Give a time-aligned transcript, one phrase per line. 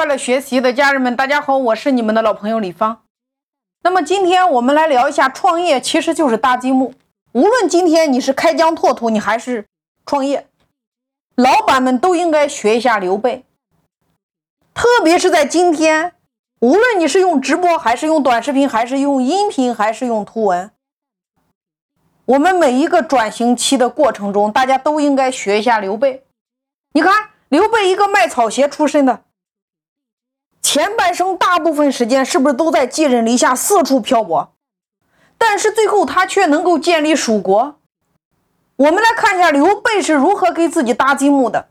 [0.00, 3.02] 快乐学习的家人们，大家好，我是你们的老朋友李芳。
[3.82, 6.94] 那么今天我们来聊一下创业，其实就是搭积木。
[7.32, 9.66] 无论今天你是开疆拓土，你还是
[10.06, 10.46] 创业，
[11.34, 13.44] 老板们都应该学一下刘备。
[14.72, 16.14] 特别是在今天，
[16.60, 20.70] 无论你是用直播，还是用短视频，还是用音频，还是用图文，
[22.24, 26.24] 我们每一个转型期的过程中，大家都应该学一下刘备。
[26.94, 27.12] 你看，
[27.50, 29.24] 刘备一个卖草鞋出身的。
[30.72, 34.52] 前半生大部分时间是不是都在寄人篱下四处漂泊？
[35.36, 37.80] 但是最后他却能够建立蜀国。
[38.76, 41.66] 我们来看一下刘备是如何给自己搭积木的。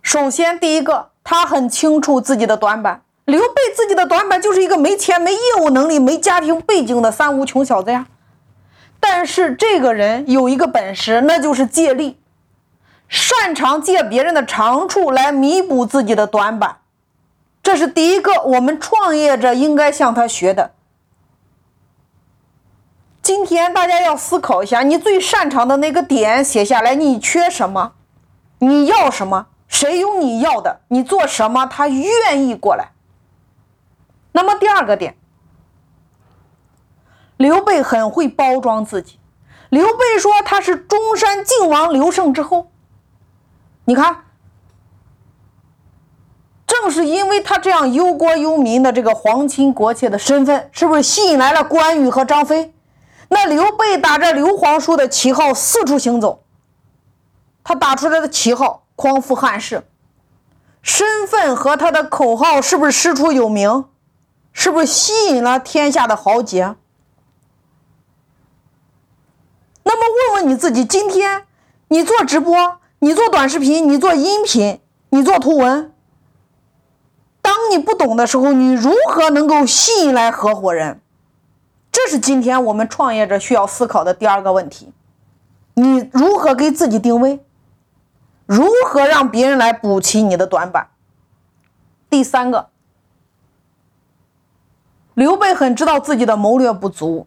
[0.00, 3.02] 首先，第一个，他很清楚自己的短板。
[3.26, 8.06] 刘备自己的短板就是一个没钱、没业务能力、没家庭背景的三无穷小子呀。
[8.98, 12.18] 但是这个人有一个本事，那就是借力，
[13.06, 16.78] 擅长借别人的长处来弥补自己的短板。
[17.66, 20.70] 这是第一个，我们创业者应该向他学的。
[23.20, 27.94] 今天大家要思考一下，你最擅长的那个点写下来，你缺什么？
[28.60, 29.48] 你要什么？
[29.66, 30.82] 谁有你要的？
[30.86, 32.92] 你做什么，他愿意过来。
[34.30, 35.16] 那么第二个点，
[37.36, 39.18] 刘备很会包装自己。
[39.70, 42.70] 刘备说他是中山靖王刘胜之后，
[43.86, 44.25] 你看。
[46.66, 52.74] 正是因为他这样忧国忧民的这个皇亲国戚的身份，是不是吸引来了关羽和张飞？
[53.28, 56.42] 那刘备打着刘皇叔的旗号四处行走，
[57.64, 59.84] 他打出来的旗号匡扶汉室，
[60.82, 63.86] 身份和他的口号是不是师出有名？
[64.52, 66.74] 是不是吸引了天下的豪杰？
[69.82, 70.00] 那么
[70.34, 71.44] 问问你自己，今天
[71.88, 75.92] 你做直播，你做短视频，你做音频，你做图文。
[77.66, 81.00] 当你不懂的时候，你如何能够吸引来合伙人？
[81.90, 84.92] 这是今天我们创业者需要思考的第二个问题。
[85.74, 87.44] 你如何给自己定位？
[88.46, 90.90] 如何让别人来补齐你的短板？
[92.08, 92.68] 第三个，
[95.14, 97.26] 刘备很知道自己的谋略不足，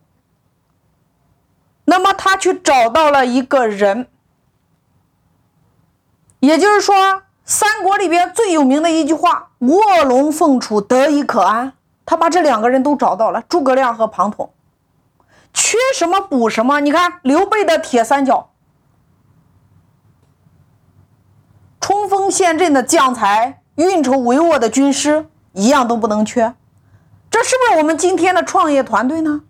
[1.84, 4.08] 那么他去找到了一个人，
[6.40, 7.24] 也就是说。
[7.50, 11.74] 三国里边最有名的一句话：“卧龙凤雏，得一可安。”
[12.06, 14.54] 他把这两个人都找到了，诸葛亮和庞统。
[15.52, 16.80] 缺什么补什么。
[16.80, 18.52] 你看刘备的铁三角，
[21.82, 26.54] 冲锋陷阵的将才，运筹帷幄的军师，一样都不能缺。
[27.32, 29.42] 这是不是我们今天的创业团队呢？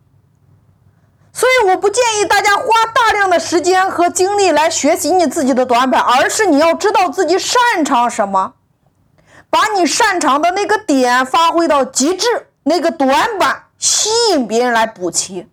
[1.31, 2.63] 所以我不建议大家花
[2.93, 8.55] 大量的时间和精力来学习你自己的短板，而是你要知道自己擅长什么，
[9.49, 15.47] 把你擅长的那个点发挥到极致，那个短板吸引别人来补齐，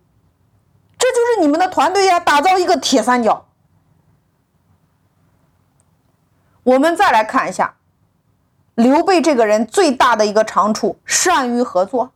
[0.97, 3.45] 这就是你们的团队呀，打造一个铁三角。
[6.63, 7.75] 我们再来看一下，
[8.75, 12.11] 刘备这个人最大的一个长处，善于合作。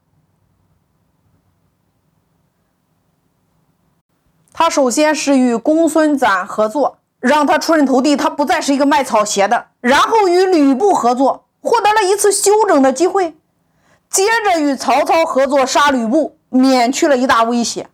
[4.61, 9.69] 他首先是与公孙瓒合作，让他出人头地，他不再是一个卖草鞋的。
[9.79, 13.35] 然后与吕布合作，获得了一次休整的机会。
[14.07, 17.89] 接着与曹操合作杀吕布，免去了一大威胁。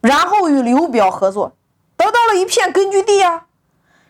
[0.00, 1.52] 然后与刘表合作，
[1.96, 3.44] 得到了一片根据地啊。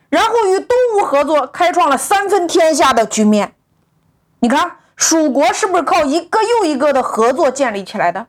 [0.09, 3.53] 然后与东吴合作，开创了三分天下的局面。
[4.39, 8.27] 你看，蜀国是不是靠一个又一个的合作建立起来的？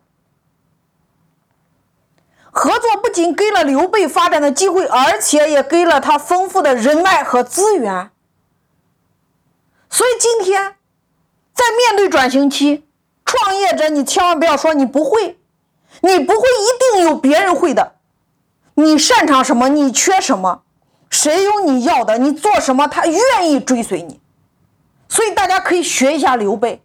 [2.52, 8.12] 合作不仅给了刘备发展的机会，而且也给了他丰富的人脉和资源。
[9.90, 10.76] 所以今天，
[11.54, 12.86] 在面对转型期，
[13.26, 15.40] 创业者你千万不要说你不会，
[16.02, 17.96] 你不会一定有别人会的。
[18.74, 19.70] 你擅长什么？
[19.70, 20.64] 你缺什么？
[21.10, 22.18] 谁有你要的？
[22.18, 22.88] 你做什么？
[22.88, 24.20] 他愿意追随你。
[25.08, 26.82] 所以大家可以学一下刘备。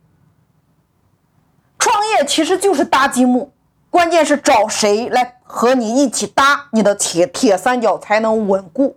[1.79, 3.53] 创业其实就是搭积木。
[3.97, 8.95] 关键是找谁来和你一起搭，你的铁铁三角才能稳固。